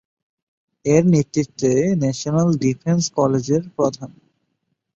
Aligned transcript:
এর 0.85 1.03
নেতৃত্বে 1.13 1.71
national 2.01 2.49
defence 2.63 3.03
কলেজের 3.17 3.63
প্রধান। 3.75 4.11